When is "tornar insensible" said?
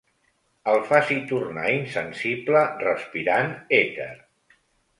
1.31-2.65